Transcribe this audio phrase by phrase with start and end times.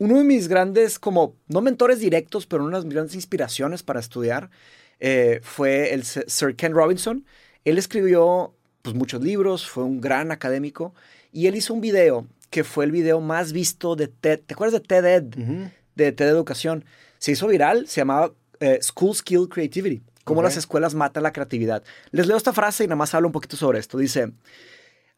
[0.00, 4.00] uno de mis grandes, como, no mentores directos, pero una de mis grandes inspiraciones para
[4.00, 4.50] estudiar
[4.98, 7.26] eh, fue el Sir Ken Robinson.
[7.66, 10.94] Él escribió pues, muchos libros, fue un gran académico
[11.32, 14.40] y él hizo un video que fue el video más visto de TED.
[14.46, 15.24] ¿Te acuerdas de TED Ed?
[15.94, 16.86] De TED Educación.
[17.18, 20.02] Se hizo viral, se llamaba eh, School Skill Creativity.
[20.24, 21.82] Cómo las escuelas matan la creatividad.
[22.10, 23.98] Les leo esta frase y nada más hablo un poquito sobre esto.
[23.98, 24.32] Dice,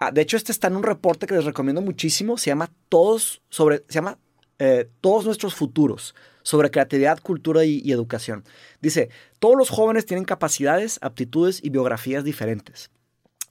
[0.01, 2.37] ah, de hecho este está en un reporte que les recomiendo muchísimo.
[2.37, 4.19] Se llama Todos sobre, se llama
[4.65, 8.45] eh, Todos nuestros futuros sobre creatividad, cultura y, educación.
[8.81, 12.89] Dice, todos los jóvenes tienen capacidades, aptitudes y biografías diferentes.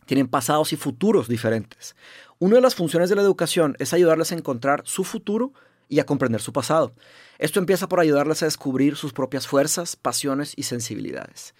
[0.05, 1.97] Tienen pasados y futuros diferentes.
[2.39, 5.51] Una de las funciones de la educación es ayudarles a encontrar su futuro
[5.89, 6.93] y a comprender su pasado.
[7.39, 11.53] Esto empieza por ayudarles a descubrir sus propias fuerzas, pasiones y sensibilidades.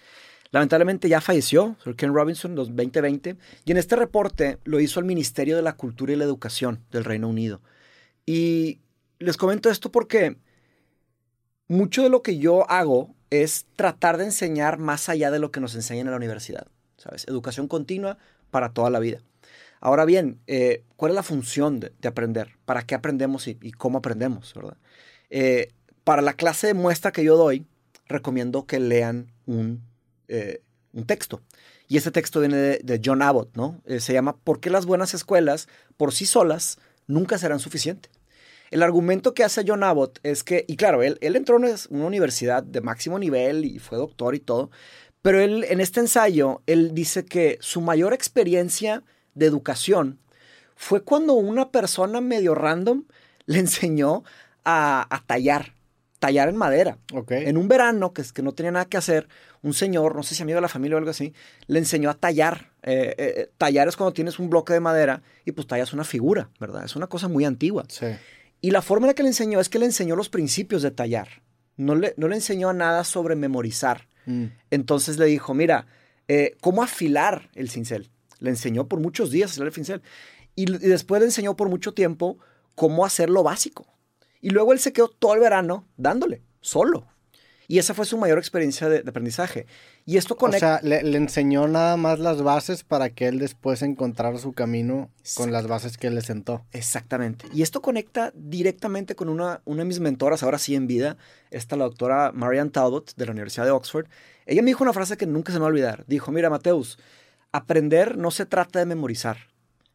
[0.50, 5.04] Lamentablemente ya falleció Sir Ken Robinson en 2020 y en este reporte lo hizo el
[5.04, 7.60] Ministerio de la Cultura y la Educación del Reino Unido.
[8.24, 8.78] Y
[9.22, 10.36] les comento esto porque
[11.68, 15.60] mucho de lo que yo hago es tratar de enseñar más allá de lo que
[15.60, 16.66] nos enseñan en la universidad.
[16.98, 17.26] ¿Sabes?
[17.26, 18.18] Educación continua
[18.50, 19.20] para toda la vida.
[19.80, 22.50] Ahora bien, eh, ¿cuál es la función de, aprender?
[22.64, 24.54] ¿Para qué aprendemos y, cómo aprendemos?
[24.54, 24.76] ¿verdad?
[25.30, 25.72] Eh,
[26.04, 27.66] para la clase de muestra que yo doy,
[28.06, 29.82] recomiendo que lean un,
[30.28, 31.40] eh, un texto.
[31.88, 33.82] Y ese texto viene de, John Abbott, ¿no?
[33.98, 38.12] se llama ¿Por qué las buenas escuelas por sí solas nunca serán suficientes?
[38.72, 42.06] El argumento que hace John Abbott es que, y claro, él, él entró en una
[42.06, 44.70] universidad de máximo nivel y fue doctor y todo,
[45.22, 50.18] pero él en este ensayo, él dice que su mayor experiencia de educación
[50.74, 53.04] fue cuando una persona medio random
[53.46, 54.24] le enseñó
[54.64, 55.74] a, tallar,
[56.18, 56.98] tallar en madera.
[57.28, 59.28] En un verano, que, es que no tenía nada que hacer,
[59.62, 61.34] un señor, no sé si amigo de la familia o algo así,
[61.66, 62.70] le enseñó a tallar.
[62.82, 66.04] Eh, eh, eh, tallar es cuando tienes un bloque de madera y pues tallas una
[66.04, 66.84] figura, ¿verdad?
[66.84, 67.84] Es una cosa muy antigua.
[67.88, 68.06] Sí.
[68.62, 70.92] Y la forma en la que le enseñó es que le enseñó los principios de
[70.92, 71.42] tallar.
[71.76, 74.08] No le, no le enseñó nada sobre memorizar.
[74.24, 74.46] Mm.
[74.70, 75.86] Entonces le dijo, mira,
[76.28, 78.08] eh, ¿cómo afilar el cincel?
[78.38, 80.02] Le enseñó por muchos días a afilar el cincel.
[80.54, 82.38] Y, y, después le enseñó por mucho tiempo
[82.76, 83.86] cómo hacer lo básico.
[84.40, 87.08] Y luego él se quedó todo el verano dándole, solo.
[87.72, 89.64] Y esa fue su mayor experiencia de, aprendizaje.
[90.04, 90.76] Y esto conecta...
[90.84, 95.08] O sea, le, enseñó nada más las bases para que él después encontrara su camino
[95.36, 96.66] con las bases que él le sentó.
[96.72, 97.46] Exactamente.
[97.54, 101.16] Y esto conecta directamente con una, una de mis mentoras, ahora sí en vida,
[101.50, 104.04] esta la doctora Marianne Talbot de la Universidad de Oxford.
[104.44, 106.04] Ella me dijo una frase que nunca se me va a olvidar.
[106.06, 106.98] Dijo, mira, Mateus,
[107.52, 109.38] aprender no se trata de memorizar.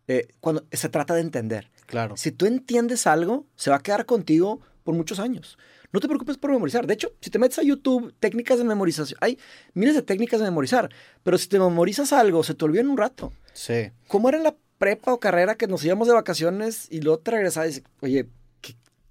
[0.07, 1.69] Eh, cuando se trata de entender.
[1.85, 2.17] Claro.
[2.17, 5.59] Si tú entiendes algo, se va a quedar contigo por muchos años.
[5.93, 6.85] No te preocupes por memorizar.
[6.85, 9.39] De hecho, si te metes a YouTube, técnicas de memorización, hay
[9.73, 10.89] miles de técnicas de memorizar,
[11.23, 13.33] pero si te memorizas algo, se te olvida en un rato.
[13.53, 13.91] Sí.
[14.07, 17.31] ¿Cómo era en la prepa o carrera que nos íbamos de vacaciones y luego te
[17.31, 18.29] regresabas y dices, oye,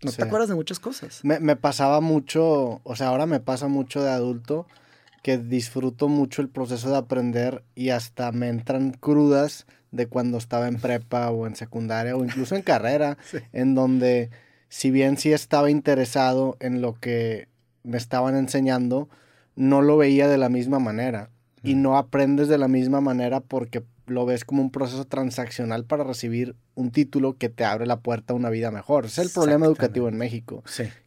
[0.03, 1.20] no te acuerdas de muchas cosas?
[1.25, 4.66] Me, me pasaba mucho, o sea, ahora me pasa mucho de adulto
[5.22, 10.69] que disfruto mucho el proceso de aprender y hasta me entran crudas de cuando estaba
[10.69, 13.19] en prepa o en secundaria o incluso en carrera,
[13.53, 14.31] en donde
[14.69, 17.49] si bien sí estaba interesado en lo que
[17.82, 19.09] me estaban enseñando,
[19.54, 21.31] no lo veía de la misma manera.
[21.62, 26.05] Y no aprendes de la misma manera porque lo ves como un proceso transaccional para
[26.05, 29.06] recibir un título que te abre la puerta a una vida mejor.
[29.06, 30.62] Es el problema educativo en México,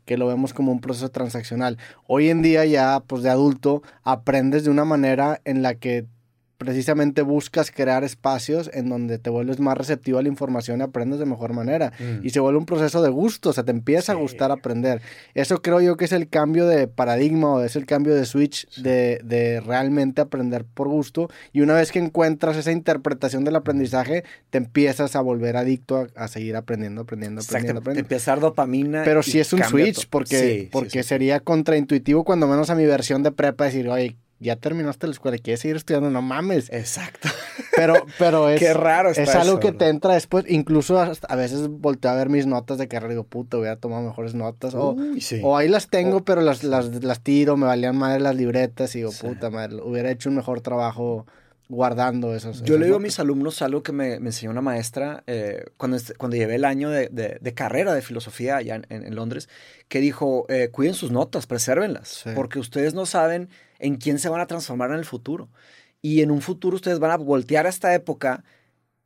[0.05, 1.77] que lo vemos como un proceso transaccional.
[2.07, 6.07] Hoy en día ya, pues de adulto, aprendes de una manera en la que
[6.59, 11.17] precisamente buscas crear espacios en donde te vuelves más receptivo a la información y aprendes
[11.17, 11.93] de mejor manera.
[11.97, 12.25] Mm.
[12.25, 15.01] Y se vuelve un proceso de gusto, o sea, te empieza a gustar aprender.
[15.33, 18.69] Eso creo yo que es el cambio de paradigma o es el cambio de switch
[18.75, 21.29] de, de, realmente aprender por gusto.
[21.53, 26.27] Y una vez que encuentras esa interpretación del aprendizaje, te empiezas a volver adicto a,
[26.27, 27.79] seguir aprendiendo, aprendiendo, aprendiendo.
[27.79, 28.05] aprendiendo.
[28.05, 29.03] Empezar dopamina.
[29.05, 33.31] Pero si es un switch, porque, porque sería contraintuitivo cuando menos a mi versión de
[33.31, 36.69] prepa decir, oye, ya terminaste la escuela y quieres seguir estudiando, no mames.
[36.71, 37.29] Exacto.
[37.75, 38.59] Pero, pero es.
[38.59, 40.43] Qué raro Es algo que te entra después.
[40.49, 44.01] Incluso a veces volteo a ver mis notas de carrera y digo, puta, hubiera tomado
[44.01, 44.73] mejores notas.
[44.73, 44.97] O,
[45.43, 48.99] o ahí las tengo, pero las, las, las, tiro, me valían madre las libretas y
[48.99, 51.25] digo, puta madre, hubiera hecho un mejor trabajo
[51.69, 52.63] guardando esos.
[52.63, 55.97] Yo le digo a mis alumnos algo que me, me enseñó una maestra eh, cuando,
[56.17, 59.47] cuando llevé el año de, de, carrera de filosofía allá en, en, Londres,
[59.87, 63.49] que dijo, eh, cuiden sus notas, presérvenlas, porque ustedes no saben
[63.79, 65.49] en quién se van a transformar en el futuro.
[66.01, 68.43] Y en un futuro ustedes van a voltear a esta época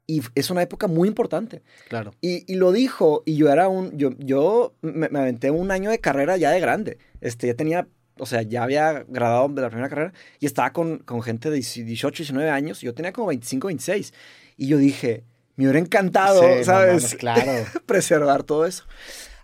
[0.05, 1.63] y es una época muy importante.
[1.87, 2.13] Claro.
[2.21, 5.99] Y, y lo dijo, y yo era un, yo, yo me, aventé un año de
[5.99, 6.97] carrera ya de grande.
[7.21, 7.87] Este, ya tenía,
[8.17, 11.55] o sea, ya había graduado de la primera carrera y estaba con, con gente de
[11.55, 12.81] 18, 19 años.
[12.81, 14.13] yo tenía como 25, 26.
[14.57, 15.23] Y yo dije,
[15.55, 17.15] me hubiera encantado, ¿sabes?
[17.15, 17.65] claro.
[17.85, 18.85] preservar todo eso.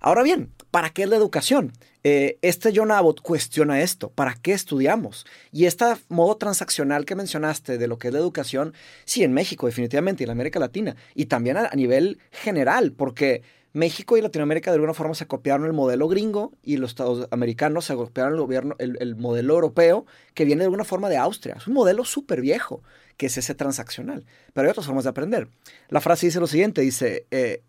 [0.02, 1.74] Ahora bien, ¿para qué es la educación?
[2.04, 5.26] Eh, este John Abbott cuestiona esto, ¿para qué estudiamos?
[5.52, 8.74] Y este modo transaccional que mencionaste de lo que es la educación,
[9.06, 13.42] sí, en México definitivamente, y en América Latina, y también a, nivel general, porque
[13.74, 17.86] México y Latinoamérica de alguna forma se copiaron el modelo gringo y los Estados americanos
[17.86, 21.56] se copiaron el, gobierno, el, modelo europeo que viene de alguna forma de Austria.
[21.58, 22.82] Es un modelo súper viejo,
[23.16, 24.26] que es ese transaccional.
[24.54, 25.50] Pero hay otras formas de aprender.
[25.90, 27.62] La frase dice lo siguiente, dice, eh,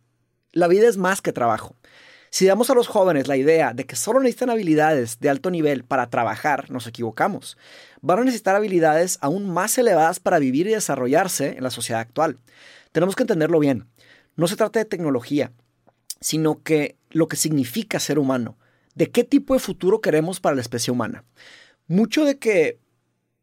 [0.53, 1.77] la vida es más que trabajo.
[2.31, 5.83] Si damos a los jóvenes la idea de que solo necesitan habilidades de alto nivel
[5.85, 7.59] para trabajar, nos equivocamos.
[8.03, 12.39] Van a necesitar habilidades aún más elevadas para vivir y desarrollarse en la sociedad actual.
[12.93, 13.89] Tenemos que entenderlo bien.
[14.37, 15.53] No se trata de tecnología,
[16.21, 18.57] sino que lo que significa ser humano,
[18.95, 21.25] de qué tipo de futuro queremos para la especie humana.
[21.89, 22.79] Mucho de que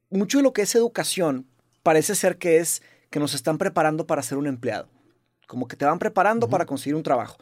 [0.10, 1.46] mucho de lo que es educación
[1.84, 4.88] parece ser que es que nos están preparando para ser un empleado,
[5.46, 7.38] como que te van preparando para conseguir un trabajo.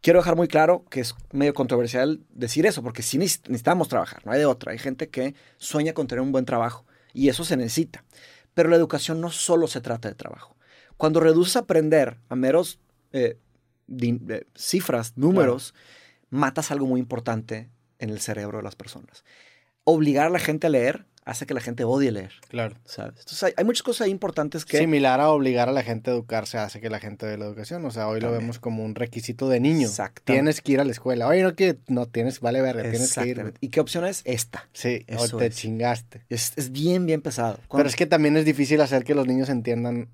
[0.00, 4.32] Quiero dejar muy claro que es medio controversial decir eso, porque sí necesitamos trabajar, no
[4.32, 4.72] hay de otra.
[4.72, 8.04] Hay gente que sueña con tener un buen trabajo y eso se necesita.
[8.54, 10.56] Pero la educación no solo se trata de trabajo.
[10.96, 12.78] Cuando reduces aprender a meros
[13.12, 13.38] eh,
[14.54, 15.74] cifras, números,
[16.30, 19.24] matas algo muy importante en el cerebro de las personas.
[19.84, 22.32] Obligar a la gente a leer hace que la gente odie leer.
[22.48, 22.76] Claro.
[22.84, 23.16] ¿sabes?
[23.18, 24.78] Entonces hay, muchas cosas importantes que...
[24.78, 27.84] Similar a obligar a la gente a educarse hace que la gente dé la educación.
[27.84, 29.88] O sea, hoy lo vemos como un requisito de niño.
[29.88, 30.32] Exacto.
[30.32, 31.26] Tienes que ir a la escuela.
[31.26, 33.54] Oye, no que no tienes, vale verga, tienes que ir.
[33.60, 34.22] ¿Y qué opción es?
[34.24, 34.68] Esta.
[34.72, 36.24] Sí, o te chingaste.
[36.28, 37.58] Es, es, bien, bien pesado.
[37.70, 40.08] Pero es que también es difícil hacer que los niños entiendan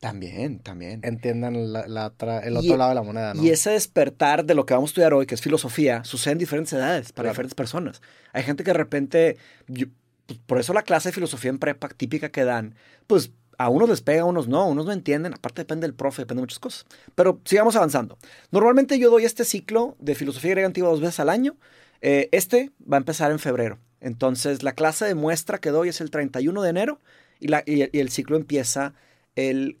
[0.00, 1.00] también, también.
[1.04, 2.12] Entiendan la,
[2.44, 3.42] el otro lado de la moneda, ¿no?
[3.42, 6.38] Y ese despertar de lo que vamos a estudiar hoy, que es filosofía, sucede en
[6.38, 8.02] diferentes edades, para diferentes personas.
[8.32, 9.36] Hay gente que de repente,
[10.26, 12.74] pues, por eso la clase de filosofía en prepa típica que dan,
[13.06, 15.94] pues a unos les pega, a unos no, a unos no entienden, aparte depende del
[15.94, 16.86] profe, depende de muchas cosas.
[17.14, 18.18] Pero sigamos avanzando.
[18.50, 21.56] Normalmente yo doy este ciclo de filosofía griega antigua dos veces al año.
[22.02, 23.78] Eh, este va a empezar en febrero.
[24.00, 27.00] Entonces la clase de muestra que doy es el 31 de enero
[27.40, 28.94] y, la, y el ciclo empieza
[29.36, 29.78] el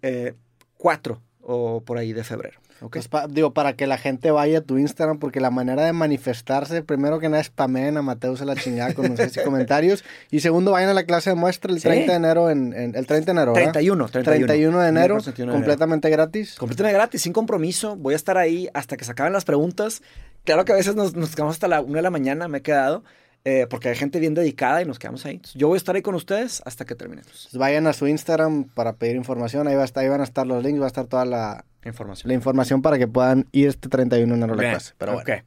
[0.78, 2.60] 4 eh, o por ahí de febrero.
[2.80, 3.02] Okay.
[3.08, 6.82] Pues digo, para que la gente vaya a tu Instagram, porque la manera de manifestarse,
[6.82, 10.04] primero que nada, spamen a Mateus a la chingada con y comentarios.
[10.30, 13.14] Y segundo, vayan a la clase de muestra el 30 de enero, en, el 30
[13.14, 15.18] de enero, 31, 31, 31 de enero,
[15.50, 16.56] completamente gratis.
[16.56, 17.96] Completamente gratis, sin compromiso.
[17.96, 20.02] Voy a estar ahí hasta que se acaben las preguntas.
[20.44, 22.62] Claro que a veces nos, nos quedamos hasta la 1 de la mañana, me he
[22.62, 23.02] quedado.
[23.48, 25.40] Eh, porque hay gente bien dedicada y nos quedamos ahí.
[25.54, 27.48] yo voy a estar ahí con ustedes hasta que terminemos.
[27.52, 29.68] Vayan a su Instagram para pedir información.
[29.68, 31.64] Ahí, va a estar, ahí van a estar los links, va a estar toda la
[31.84, 34.94] información, la información para que puedan ir este 31 de enero a la clase.
[34.98, 35.44] Pero bueno.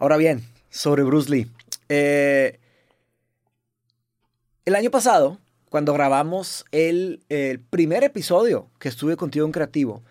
[0.00, 1.48] Ahora bien, sobre Bruce Lee.
[1.88, 2.58] Eh,
[4.64, 5.38] el año pasado,
[5.68, 10.02] cuando grabamos el, el, primer episodio que estuve contigo en Creativo,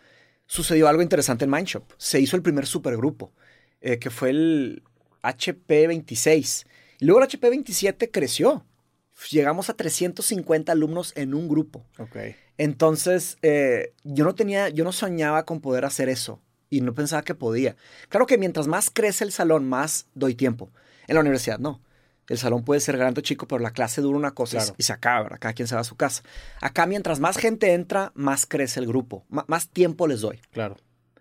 [0.45, 1.83] sucedió algo interesante en Mindshop.
[1.97, 3.33] Se hizo el primer supergrupo,
[3.81, 4.83] eh, que fue el
[5.23, 6.65] HP26.
[6.99, 8.65] Y luego el HP27 creció.
[9.31, 11.85] Llegamos a 350 alumnos en un grupo.
[11.97, 12.35] Okay.
[12.57, 16.39] Entonces, eh, yo no tenía, yo no soñaba con poder hacer eso
[16.69, 17.75] y no pensaba que podía.
[18.09, 20.69] Claro que mientras más crece el salón, más doy tiempo.
[21.07, 21.81] En la universidad no.
[22.27, 24.91] El salón puede ser grande o chico, pero la clase dura una cosa y se
[24.91, 25.37] acaba, ¿verdad?
[25.39, 26.23] Cada quien se va a su casa.
[26.59, 29.25] Acá, mientras más gente entra, más crece el grupo.
[29.29, 30.41] más tiempo les doy.
[30.51, 30.75] Claro.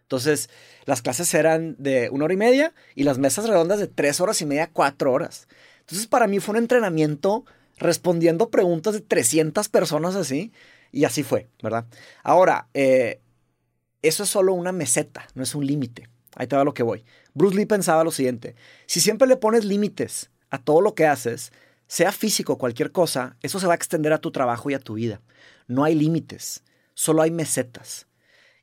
[0.06, 0.49] Entonces,
[0.85, 4.41] las clases eran de una hora y media y las mesas redondas de tres horas
[4.41, 5.49] y media, cuatro horas.
[5.81, 7.44] Entonces, para mí fue un entrenamiento
[7.77, 10.53] respondiendo preguntas de 300 personas así.
[10.93, 11.86] Y así fue, ¿verdad?
[12.22, 13.20] Ahora, eh,
[14.01, 16.08] eso es solo una meseta, no es un límite.
[16.36, 17.05] Ahí te va lo que voy.
[17.34, 18.55] Bruce Lee pensaba lo siguiente,
[18.86, 21.53] si siempre le pones límites a todo lo que haces,
[21.89, 24.94] sea físico cualquier cosa, eso se va a extender a tu trabajo y a tu
[24.94, 25.20] vida.
[25.67, 26.63] No hay límites,
[26.94, 28.06] solo hay mesetas.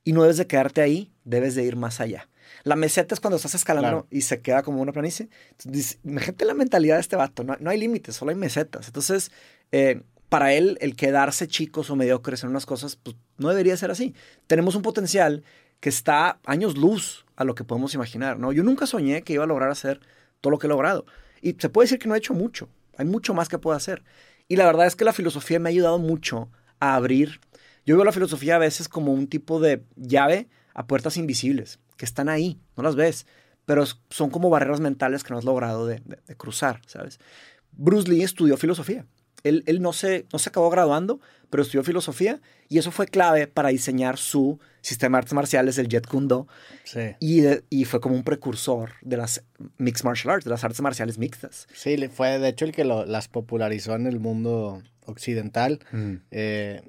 [0.03, 2.27] Y no debes de quedarte ahí, debes de ir más allá.
[2.63, 5.29] La meseta es cuando estás escalando y se queda como una planicie.
[5.51, 7.43] Entonces, imagínate la mentalidad de este vato.
[7.43, 8.87] No, hay límites, solo hay mesetas.
[8.87, 9.31] Entonces,
[9.71, 13.91] eh, para él, el quedarse chicos o mediocres en unas cosas, pues no debería ser
[13.91, 14.13] así.
[14.47, 15.43] Tenemos un potencial
[15.79, 18.51] que está años luz a lo que podemos imaginar, ¿no?
[18.51, 19.99] Yo nunca soñé que iba a lograr hacer
[20.39, 21.05] todo lo que he logrado.
[21.41, 22.69] Y se puede decir que no he hecho mucho.
[22.97, 24.03] Hay mucho más que puedo hacer.
[24.47, 27.41] Y la verdad es que la filosofía me ha ayudado mucho a abrir
[27.85, 32.05] yo veo la filosofía a veces como un tipo de llave a puertas invisibles, que
[32.05, 33.25] están ahí, no las ves,
[33.65, 36.01] pero son como barreras mentales que no has logrado de,
[36.37, 37.19] cruzar, ¿sabes?
[37.71, 39.05] Bruce Lee estudió filosofía.
[39.43, 43.47] Él, él, no, se, no se acabó graduando, pero estudió filosofía y eso fue clave
[43.47, 46.47] para diseñar su sistema de artes marciales, el Jet Kundo.
[46.85, 47.15] Sí.
[47.19, 49.43] Y, y, fue como un precursor de las
[49.77, 51.67] Mixed Martial Arts, de las artes marciales mixtas.
[51.73, 55.79] Sí, fue de hecho el que lo, las popularizó en el mundo occidental.
[55.91, 56.13] Mm.
[56.31, 56.81] Eh,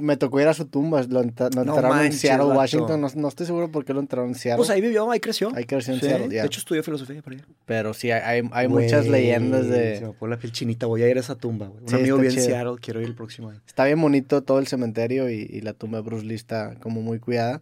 [0.00, 2.58] me tocó ir a su tumba, lo, enta- lo No enterraron en Seattle, vato.
[2.58, 3.00] Washington.
[3.00, 4.58] No, no estoy seguro por qué lo enterraron en Seattle.
[4.58, 5.50] Pues ahí vivió, ahí creció.
[5.54, 6.28] Ahí creció en Sí, Seattle.
[6.28, 7.44] De hecho, estudió filosofía por allá.
[7.66, 10.00] Pero sí, hay, muchas leyendas Se de...
[10.00, 10.86] me pone la piel chinita.
[10.86, 11.82] Voy a ir a esa tumba, güey.
[11.82, 12.40] Un Sí, amigo vive en.
[12.40, 12.76] Seattle.
[12.80, 13.60] Quiero ir el próximo año.
[13.66, 17.02] Está bien bonito todo el cementerio y, y la tumba de Bruce Lee está como
[17.02, 17.60] muy cuidada.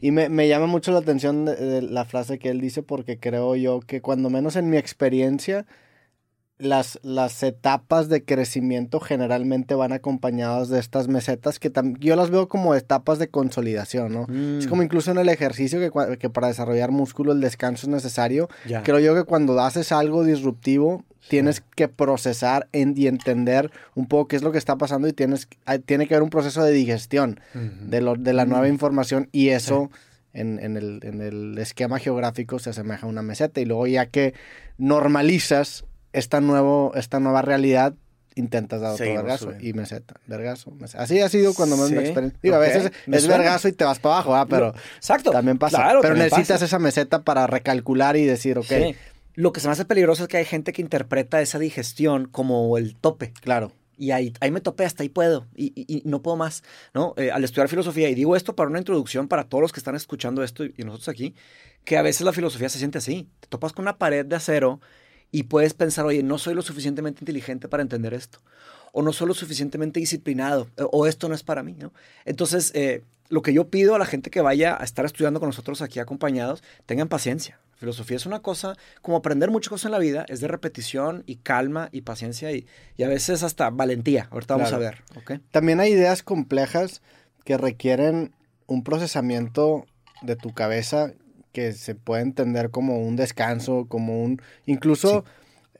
[0.00, 3.18] Y me, me llama mucho la atención de- de la frase que él dice porque
[3.18, 5.66] creo yo que cuando menos en mi experiencia,
[6.58, 12.48] las, las etapas de crecimiento generalmente van acompañadas de estas mesetas que yo las veo
[12.48, 14.26] como etapas de consolidación, ¿no?
[14.28, 17.90] Mm, Es como incluso en el ejercicio que, que para desarrollar músculo el descanso es
[17.90, 18.48] necesario.
[18.82, 24.28] Creo yo que cuando haces algo disruptivo, tienes que procesar en- y entender un poco
[24.28, 25.46] qué es lo que está pasando y tienes,
[25.86, 28.72] tiene que haber un proceso de digestión de, lo- de la nueva Mm.
[28.72, 29.90] información y eso
[30.32, 34.06] en, en el, en el esquema geográfico se asemeja a una meseta y luego ya
[34.06, 34.34] que
[34.92, 37.94] normalizas esta, nuevo, esta nueva realidad
[38.34, 39.66] intentas dar otro Seguimos vergazo subiendo.
[39.68, 41.02] y meseta, vergazo, meseta.
[41.02, 42.38] Así ha sido cuando me Sí, experiencia.
[42.42, 43.38] Digo, a veces me es suena.
[43.38, 45.30] vergazo y te vas para abajo, ah, pero Exacto.
[45.32, 45.78] también pasa.
[45.78, 46.64] Claro, pero también necesitas pasa.
[46.66, 48.96] esa meseta para recalcular y decir, ok, Sí.
[49.34, 52.76] Lo que se me hace peligroso es que hay gente que interpreta esa digestión como
[52.78, 53.32] el tope.
[53.40, 55.46] claro, Y ahí, ahí me topé, hasta ahí puedo.
[55.56, 56.62] Y, y- y no puedo más.
[56.94, 57.14] ¿no?
[57.16, 59.94] Eh, al estudiar filosofía, y digo esto para una introducción para todos los que están
[59.96, 61.34] escuchando esto y, y nosotros aquí,
[61.84, 63.28] que a veces la filosofía se siente así.
[63.40, 64.80] Te topas con una pared de acero
[65.30, 68.38] y puedes pensar, oye, no soy lo suficientemente inteligente para entender esto.
[68.92, 70.68] O no soy lo suficientemente disciplinado.
[70.76, 71.74] eh, O esto no es para mí.
[71.78, 71.92] ¿no?
[72.24, 75.50] Entonces, eh, lo que yo pido a la gente que vaya a estar estudiando con
[75.50, 77.60] nosotros aquí acompañados, tengan paciencia.
[77.76, 81.36] Filosofía es una cosa, como aprender muchas cosas en la vida, es de repetición y
[81.36, 82.66] calma y paciencia y,
[82.96, 84.26] y a veces hasta valentía.
[84.32, 84.84] Ahorita vamos Claro.
[84.84, 85.40] a ver.
[85.52, 87.02] También hay ideas complejas
[87.44, 88.34] que requieren
[88.66, 89.86] un procesamiento
[90.22, 91.12] de tu cabeza
[91.58, 94.40] que se puede entender como un descanso, como un...
[94.64, 95.24] Incluso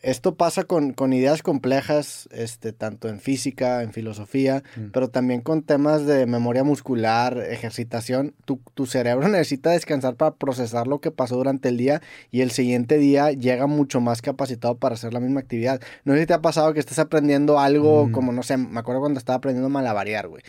[0.02, 4.90] esto pasa con, con ideas complejas, este, tanto en física, en filosofía, Mm.
[4.93, 8.35] pero también con temas de memoria muscular, ejercitación.
[8.45, 12.00] Tu, tu cerebro necesita descansar para procesar lo que pasó durante el día
[12.31, 15.81] y el siguiente día llega mucho más capacitado para hacer la misma actividad.
[16.05, 18.12] No sé si te ha pasado que estás aprendiendo algo Mm.
[18.12, 20.43] como, no sé, me acuerdo cuando estaba aprendiendo a malabarear, güey.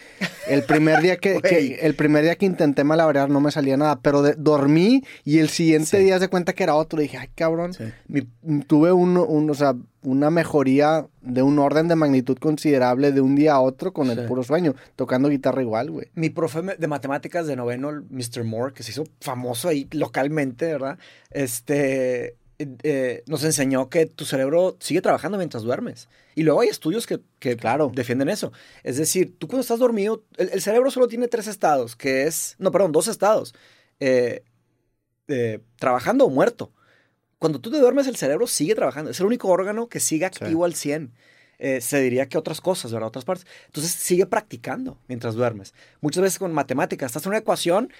[0.47, 1.39] El primer día que,
[1.81, 5.49] el primer día que intenté malabarear no me salía nada, pero de- dormí y el
[5.49, 6.03] siguiente Sí.
[6.03, 6.99] día se cuenta que era otro.
[6.99, 7.73] dije, ay, cabrón.
[7.73, 7.85] Sí.
[8.07, 8.27] Mi-
[8.67, 13.35] tuve un, un- o sea, una mejoría de un orden de magnitud considerable de un
[13.35, 14.25] día a otro con el Sí.
[14.27, 16.07] puro sueño, tocando guitarra igual, güey.
[16.15, 18.43] Mi profe de matemáticas de noveno, el Mr.
[18.43, 20.97] Moore, que se hizo famoso ahí localmente, ¿verdad?
[21.29, 26.09] Este, eh, eh, nos enseñó que tu cerebro sigue trabajando mientras duermes.
[26.35, 27.91] Y luego hay estudios que, que Claro.
[27.93, 28.51] defienden eso.
[28.83, 32.55] Es decir, tú cuando estás dormido, el, el cerebro solo tiene tres estados, que es,
[32.59, 33.53] no, perdón, dos estados.
[33.99, 34.43] Eh,
[35.27, 36.71] eh, trabajando o muerto.
[37.39, 39.11] Cuando tú te duermes, el cerebro sigue trabajando.
[39.11, 41.11] Es el único órgano que sigue activo al 100.
[41.57, 43.07] Eh, se diría que otras cosas, ¿verdad?
[43.07, 43.47] Otras partes.
[43.65, 45.73] Entonces sigue practicando mientras duermes.
[46.01, 47.91] Muchas veces con matemáticas, estás en una ecuación,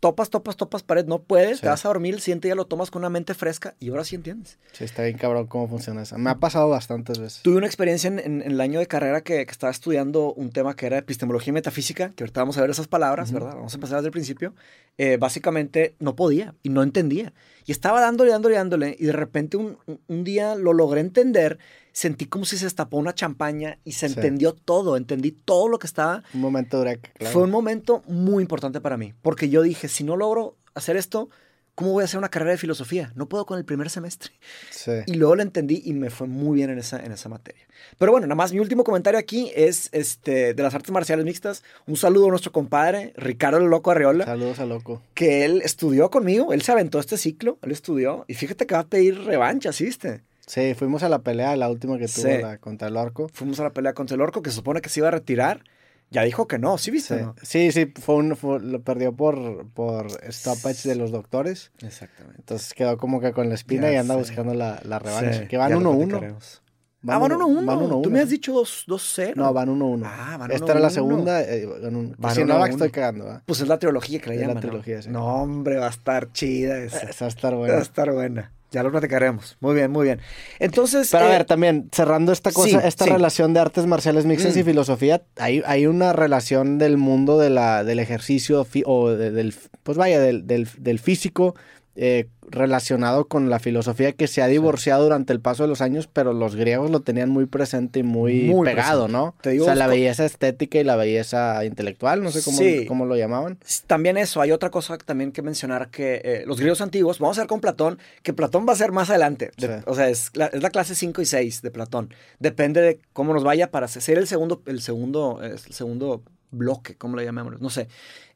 [0.00, 1.62] topas, topas, topas pared, no puedes, Sí.
[1.62, 4.02] te vas a dormir, el siguiente día lo tomas con una mente fresca y ahora
[4.04, 4.58] sí entiendes.
[4.72, 6.16] Sí, está bien cabrón cómo funciona eso.
[6.18, 7.42] Me ha pasado bastantes veces.
[7.42, 10.50] Tuve una experiencia en, en- en el año de carrera que, que estaba estudiando un
[10.50, 13.30] tema que era epistemología y metafísica, que ahorita vamos a ver esas palabras.
[13.30, 13.54] ¿verdad?
[13.54, 14.54] Vamos a empezar desde el principio.
[14.98, 17.32] Eh, básicamente no podía y no entendía.
[17.66, 21.58] Y estaba dándole, dándole, dándole, y de repente un día lo logré entender,
[21.92, 24.14] sentí como si se destapó una champaña y se Sí.
[24.16, 26.22] entendió todo, entendí todo lo que estaba.
[26.34, 27.32] Un momento eureka, claro.
[27.32, 31.28] Fue un momento muy importante para mí, porque yo dije, si no logro hacer esto,
[31.74, 33.10] ¿cómo voy a hacer una carrera de filosofía?
[33.16, 34.32] No puedo con el primer semestre.
[34.70, 34.92] Sí.
[35.06, 37.62] Y luego lo entendí y me fue muy bien en esa, en esa materia.
[37.98, 41.62] Pero bueno, nada más mi último comentario aquí es este, de las artes marciales mixtas.
[41.86, 45.00] Un saludo a nuestro compadre, Ricardo el Loco Arreola, Saludos a loco.
[45.14, 48.80] que él estudió conmigo, él se aventó este ciclo, él estudió, y fíjate que va
[48.82, 50.20] a pedir revancha, ¿sí viste?
[50.50, 52.42] Sí, fuimos a la pelea, la última que tuvo Sí.
[52.42, 53.28] la, contra el orco.
[53.32, 55.62] Fuimos a la pelea contra el orco, que se supone que se iba a retirar.
[56.10, 57.18] Ya dijo que no, ¿sí viste?
[57.18, 57.34] Sí, no?
[57.40, 61.70] sí, sí, fue un, fue- lo perdió por, por stoppage de los doctores.
[61.82, 62.38] Exactamente.
[62.40, 64.18] Entonces quedó como que con la espina Ya y anda sé.
[64.20, 65.34] buscando la, la revancha.
[65.42, 65.96] Sí, que van ya lo 1-1.
[65.98, 66.62] platicaremos.
[67.06, 68.02] Ah, van 1-1.
[68.02, 69.34] Tú me has dicho 2-0.
[69.36, 70.02] No, van 1-1.
[70.04, 70.90] Ah, van Esta era la 1-1.
[70.90, 71.42] segunda.
[71.44, 72.70] eh, van Van si no la 1-1.
[72.70, 73.42] estoy cagando, ¿verdad?
[73.46, 74.62] Pues es la trilogía que le Es la llaman.
[74.64, 74.68] ¿no?
[74.68, 75.10] trilogía, sí.
[75.10, 77.08] No, hombre, va a estar chida esa.
[77.08, 77.78] Esa va a estar Va a buena.
[77.78, 78.52] estar buena.
[78.70, 79.56] Ya lo platicaremos.
[79.60, 80.20] Muy bien, muy bien.
[80.60, 81.08] Entonces.
[81.10, 83.10] Pero a eh, ver, también, cerrando esta cosa, sí, esta sí.
[83.10, 84.66] relación de artes marciales mixtas y Mm.
[84.66, 89.54] filosofía, hay, hay una relación del mundo de la, del ejercicio fi- o de- del,
[89.82, 91.54] pues vaya, del, del, del físico
[92.02, 96.08] eh, relacionado con la filosofía que se ha divorciado durante el paso de los años,
[96.10, 99.34] pero los griegos lo tenían muy presente y muy, pegado, ¿no?
[99.44, 103.58] o sea, la belleza estética y la belleza intelectual, no sé cómo, cómo lo llamaban.
[103.86, 107.42] También eso, hay otra cosa también que mencionar que eh, los griegos antiguos, vamos a
[107.42, 109.50] ver con Platón, que Platón va a ser más adelante,
[109.84, 113.34] o sea, es la, es la clase 5 y 6 de Platón, depende de cómo
[113.34, 117.60] nos vaya para ser el segundo, el segundo, el segundo bloque, ¿cómo le llamamos?
[117.60, 117.88] No sé.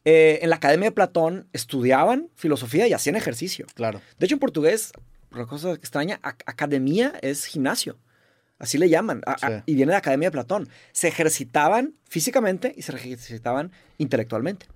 [0.05, 3.67] Eh, en la Academia de Platón estudiaban filosofía y hacían ejercicio.
[3.75, 4.01] Claro.
[4.19, 4.93] De hecho, en portugués,
[5.33, 7.99] una cosa extraña, academia es gimnasio.
[8.59, 9.21] Así le llaman.
[9.67, 10.69] y viene de Academia de Platón.
[10.93, 14.67] Se ejercitaban físicamente y se ejercitaban intelectualmente.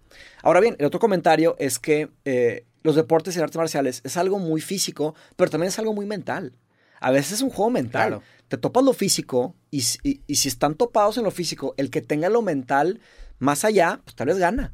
[0.43, 4.39] Ahora bien, el otro comentario es que eh, los deportes y artes marciales es algo
[4.39, 6.53] muy físico, pero también es algo muy mental.
[7.01, 8.21] A veces es un juego mental.
[8.49, 12.29] Te topas lo físico y, y, si están topados en lo físico, el que tenga
[12.29, 13.01] lo mental
[13.39, 14.73] más allá, pues tal vez gana.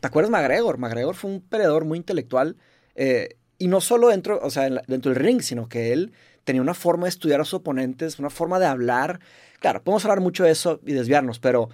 [0.00, 0.78] ¿Te acuerdas McGregor?
[0.78, 2.56] McGregor fue un peleador muy intelectual
[2.94, 6.12] eh, y no solo dentro, o sea, dentro del ring, sino que él
[6.44, 9.20] tenía una forma de estudiar a sus oponentes, una forma de hablar.
[9.60, 11.70] Claro, podemos hablar mucho de eso y desviarnos, pero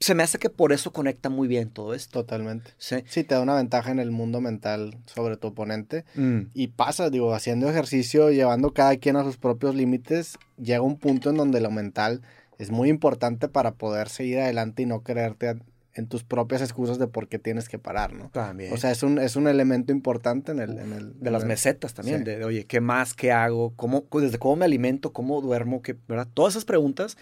[0.00, 2.20] se me hace que por eso conecta muy bien todo esto.
[2.20, 2.72] Totalmente.
[2.78, 2.96] Sí.
[3.06, 6.04] Sí, te da una ventaja en el mundo mental sobre tu oponente.
[6.14, 6.40] Mm.
[6.52, 11.30] Y pasa, digo, haciendo ejercicio, llevando cada quien a sus propios límites, llega un punto
[11.30, 12.22] en donde lo mental
[12.58, 15.56] es muy importante para poder seguir adelante y no creerte
[15.94, 18.28] en tus propias excusas de por qué tienes que parar, ¿no?
[18.30, 18.72] También.
[18.72, 20.78] O sea, es un, es un elemento importante en el...
[20.78, 23.14] En el de las mesetas también, de, oye, ¿qué más?
[23.14, 23.72] ¿Qué hago?
[23.76, 25.12] ¿Cómo, desde cómo me alimento?
[25.12, 25.82] ¿Cómo duermo?
[25.82, 26.28] ¿Qué, ¿verdad?
[26.34, 27.16] Todas esas preguntas,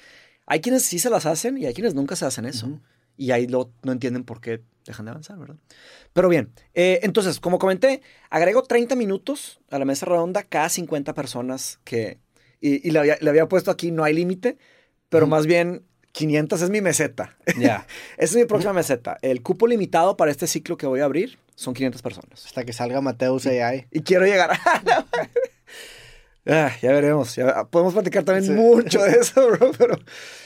[0.53, 2.79] hay quienes sí se las hacen y hay quienes nunca se hacen eso.
[3.17, 5.57] Y ahí lo, no entienden por qué dejan de avanzar, ¿verdad?
[6.13, 11.15] Pero bien, eh, entonces, como comenté, agrego 30 minutos a la mesa redonda cada 50
[11.15, 12.19] personas que...
[12.61, 14.59] Y, le, había, le había puesto aquí, no hay límite,
[15.09, 17.35] pero más bien 500 es mi meseta.
[17.59, 17.87] Ya.
[18.19, 19.17] Esa es mi próxima meseta.
[19.23, 22.45] El cupo limitado para este ciclo que voy a abrir son 500 personas.
[22.45, 23.87] Hasta que salga Mateus AI.
[23.91, 25.07] Y, quiero llegar a...
[26.47, 27.37] Ah, ya veremos.
[27.71, 29.71] podemos platicar también mucho de eso, bro.
[29.79, 29.97] Pero,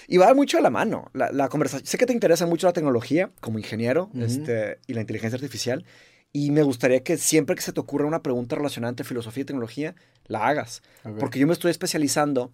[0.07, 1.11] y va mucho de la mano.
[1.15, 1.87] La, conversación.
[1.87, 5.85] Sé que te interesa mucho la tecnología como ingeniero este, y la inteligencia artificial.
[6.33, 9.45] Y me gustaría que siempre que se te ocurra una pregunta relacionada entre filosofía y
[9.47, 9.95] tecnología,
[10.27, 10.83] la hagas.
[11.19, 12.53] Porque yo me estoy especializando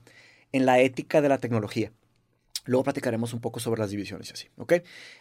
[0.53, 1.91] en la ética de la tecnología.
[2.65, 4.75] Luego platicaremos un poco sobre las divisiones y así, ¿ok?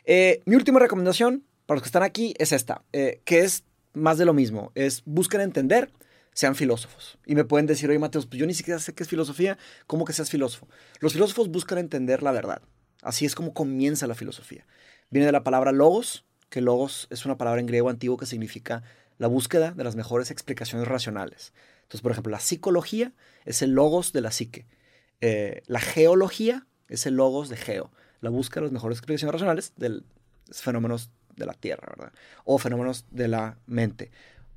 [0.06, 3.64] Eh, mi última recomendación para los que están aquí es esta, eh, que es
[3.94, 5.90] más de lo mismo, es busquen entender,
[6.34, 7.18] sean filósofos.
[7.26, 9.58] Y me pueden decir, oye Mateos, pues yo ni siquiera sé qué es filosofía,
[9.88, 10.68] ¿cómo que seas filósofo?
[11.00, 12.62] Los filósofos buscan entender la verdad.
[13.02, 14.66] Así es como comienza la filosofía.
[15.10, 18.84] Viene de la palabra logos, que logos es una palabra en griego antiguo que significa
[19.18, 21.54] la búsqueda de las mejores explicaciones racionales.
[21.84, 23.14] Entonces, por ejemplo, la psicología
[23.46, 24.66] es el logos de la psique.
[25.20, 29.74] Eh, la geología es el logos de Geo, la búsqueda de las mejores explicaciones racionales
[29.78, 30.04] de los
[30.62, 32.14] fenómenos de la Tierra, ¿verdad?
[32.44, 34.12] O fenómenos de la mente.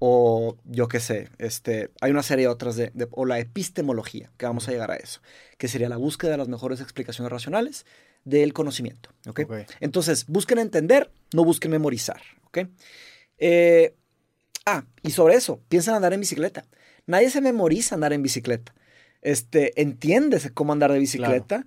[0.06, 4.44] O yo qué sé, este, hay una serie de otras de, o la epistemología, que
[4.44, 5.22] vamos a llegar a eso,
[5.56, 7.86] que sería la búsqueda de las mejores explicaciones racionales
[8.22, 9.40] del conocimiento, ¿ok?
[9.80, 12.58] Entonces, busquen entender, no busquen memorizar, ¿ok?
[13.38, 13.94] Eh,
[14.66, 16.66] ah, y sobre eso, piensan andar en bicicleta.
[17.06, 18.74] Nadie se memoriza andar en bicicleta.
[19.22, 21.64] Este, entiendes cómo andar de bicicleta.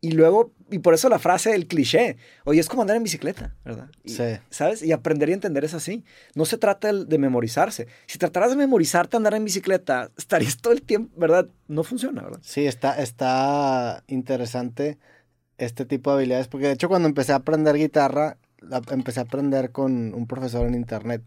[0.00, 3.56] Y luego, y por eso la frase, el cliché, oye, es como andar en bicicleta,
[3.64, 3.90] ¿verdad?
[4.04, 4.22] sí.
[4.48, 4.82] ¿Sabes?
[4.82, 6.04] Y aprender y entender es así.
[6.34, 7.88] No se trata de memorizarse.
[8.06, 11.48] Si trataras de memorizarte andar en bicicleta, estarías todo el tiempo, ¿verdad?
[11.66, 12.38] No funciona, ¿verdad?
[12.42, 14.98] Sí, está, está interesante
[15.58, 18.38] este tipo de habilidades, porque de hecho cuando empecé a aprender guitarra,
[18.90, 21.22] empecé a aprender con un profesor en internet.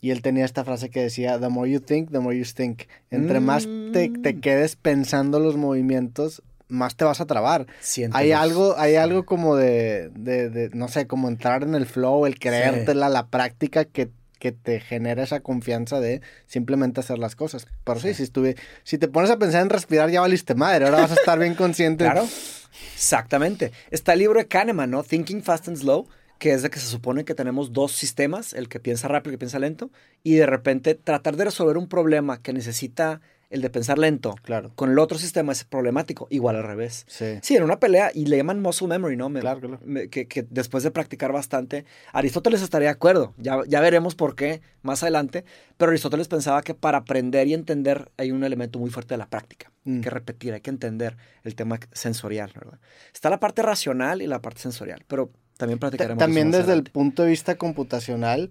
[0.00, 2.82] Y él tenía esta frase que decía, the more you think, the more you think.
[3.10, 4.40] Entre más te, te, mm.
[4.40, 7.66] quedes pensando los movimientos, más te vas a trabar.
[8.12, 12.38] Hay algo, hay algo como de, de, no sé, como entrar en el flow, el
[12.38, 17.66] creértela, la práctica que, que, te genera esa confianza de simplemente hacer las cosas.
[17.84, 21.02] Pero sí, si estuve, si te pones a pensar en respirar, ya valiste madre, ahora
[21.02, 22.04] vas a estar bien consciente.
[22.04, 22.26] claro,
[22.94, 23.72] exactamente.
[23.90, 25.02] Está el libro de Kahneman, ¿no?
[25.02, 28.68] Thinking Fast and Slow que es de que se supone que tenemos dos sistemas, el
[28.68, 29.90] que piensa rápido y el que piensa lento,
[30.22, 33.22] y de repente tratar de resolver un problema que necesita
[33.54, 34.34] el de pensar lento.
[34.42, 34.72] Claro.
[34.74, 37.04] Con el otro sistema es problemático, igual al revés.
[37.06, 37.38] Sí.
[37.40, 39.30] Sí, en una pelea, y le llaman muscle memory, ¿no?
[39.30, 39.78] claro, claro.
[40.10, 44.60] que, que, después de practicar bastante, Aristóteles estaría de acuerdo, ya, ya veremos por qué
[44.82, 45.44] más adelante,
[45.76, 49.28] pero Aristóteles pensaba que para aprender y entender hay un elemento muy fuerte de la
[49.28, 49.70] práctica.
[49.86, 50.00] Hay mm.
[50.00, 52.80] que repetir, hay que entender el tema sensorial, ¿verdad?
[53.12, 56.18] Está la parte racional y la parte sensorial, pero también practicaremos.
[56.18, 58.50] También desde el punto de vista computacional,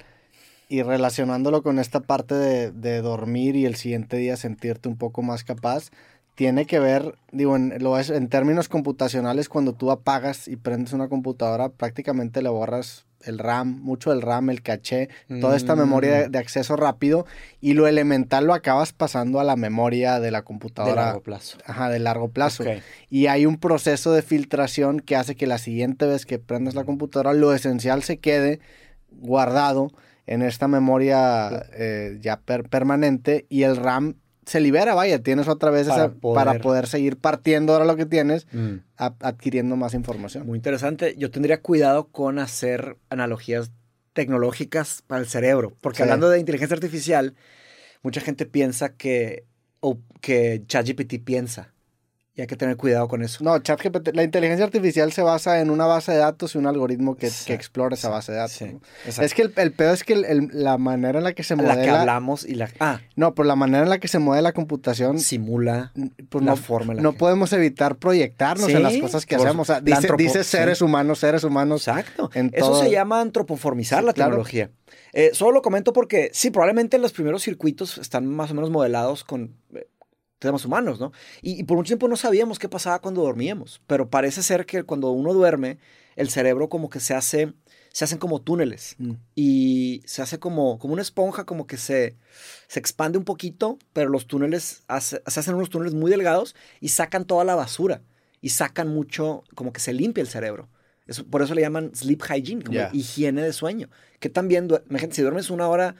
[0.73, 5.43] y relacionándolo con esta parte de, dormir y el siguiente día sentirte un poco más
[5.43, 5.91] capaz,
[6.33, 10.93] tiene que ver, digo, en, lo es, en términos computacionales, cuando tú apagas y prendes
[10.93, 15.09] una computadora, prácticamente le borras el RAM, mucho del RAM, el caché,
[15.41, 15.79] toda esta Mm.
[15.79, 17.27] memoria de, de acceso rápido
[17.61, 21.05] y lo elemental lo acabas pasando a la memoria de la De computadora.
[21.05, 21.59] largo plazo.
[21.67, 22.63] Ajá, de largo plazo.
[23.11, 26.83] Y hay un proceso de filtración que hace que la siguiente vez que prendas la
[26.83, 28.59] computadora, lo esencial se quede
[29.11, 29.89] guardado
[30.25, 35.69] en esta memoria eh, ya per- permanente y el RAM se libera, vaya, tienes otra
[35.71, 38.75] vez Para esa- para poder- poder seguir partiendo ahora lo que tienes, Mm.
[38.97, 40.45] adquiriendo más información.
[40.45, 41.15] Muy interesante.
[41.17, 43.71] Yo tendría cuidado con hacer analogías
[44.13, 46.03] tecnológicas para el cerebro, porque Sí.
[46.03, 47.35] hablando de inteligencia artificial,
[48.03, 49.45] mucha gente piensa que,
[49.79, 51.72] o que ChatGPT piensa.
[52.35, 53.43] Y hay que tener cuidado con eso.
[53.43, 57.15] No, ChatGPT, la inteligencia artificial se basa en una base de datos y un algoritmo
[57.15, 58.53] que, que explora esa base de datos.
[58.53, 58.75] Sí.
[59.21, 61.55] Es que el, el pedo es que el- el- la manera en la que se
[61.55, 61.83] la modela...
[61.83, 62.69] que hablamos y la...
[62.79, 65.91] Ah, No, pero la manera en la que se modela la computación simula
[66.29, 69.37] pues la no, forma la no que- podemos evitar proyectarnos Sí, en las cosas que
[69.37, 69.69] por hacemos.
[69.69, 70.83] O sea, la dice, antropo- dice seres sí.
[70.85, 71.87] humanos, seres humanos.
[71.87, 72.31] Exacto.
[72.33, 74.31] en Eso se llama antropoformizar la claro.
[74.31, 74.71] tecnología.
[75.15, 79.23] Eh, solo lo comento porque sí, probablemente los primeros circuitos están más o menos modelados
[79.23, 79.55] con
[80.47, 81.11] temas humanos, ¿no?
[81.41, 84.83] Y, y por mucho tiempo no sabíamos qué pasaba cuando dormíamos, pero parece ser que
[84.83, 85.77] cuando uno duerme,
[86.15, 87.53] el cerebro como que se hace,
[87.91, 89.13] se hacen como túneles Mm.
[89.35, 92.17] y se hace como, como una esponja, como que se,
[92.67, 96.89] se expande un poquito, pero los túneles, hace- se hacen unos túneles muy delgados y
[96.89, 98.01] sacan toda la basura
[98.41, 100.69] y sacan mucho, como que se limpia el cerebro.
[101.07, 103.89] Eso, por eso le llaman sleep hygiene, como higiene de sueño.
[104.19, 105.95] Que también, imagínate, si duermes una hora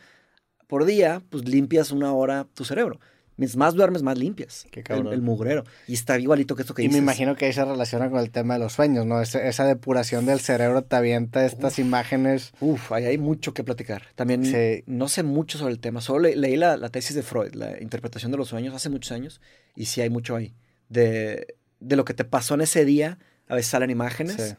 [0.67, 2.99] por día, pues limpias una hora tu cerebro.
[3.35, 5.63] Mientras más duermes, más limpias Qué el, el mugrero.
[5.87, 7.01] Y está igualito que esto que Y me dices.
[7.03, 9.21] imagino que ahí se relaciona con el tema de los sueños, ¿no?
[9.21, 12.51] Esa depuración del cerebro te avienta estas imágenes.
[12.59, 14.03] Uf, ahí hay mucho que platicar.
[14.15, 14.83] También Sí.
[14.85, 15.99] no sé mucho sobre el tema.
[16.01, 19.11] Solo le- leí la, la tesis de Freud, la interpretación de los sueños, hace muchos
[19.11, 19.41] años.
[19.75, 20.53] Y sí hay mucho ahí.
[20.89, 23.17] De, de lo que te pasó en ese día.
[23.47, 24.35] A veces salen imágenes.
[24.35, 24.55] Sí.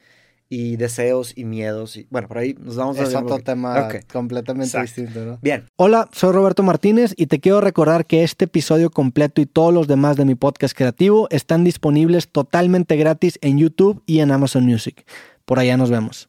[0.55, 1.97] Y deseos y miedos.
[1.97, 5.01] Y, bueno, por ahí nos vamos Es a otro tema completamente Exacto.
[5.03, 5.39] distinto, ¿no?
[5.43, 5.65] Bien.
[5.75, 9.89] Hola, soy Roberto Martínez y te quiero recordar que este episodio completo y todos los
[9.89, 15.05] demás de mi podcast creativo están disponibles totalmente gratis en YouTube y en Amazon Music.
[15.45, 16.29] Por allá nos vemos.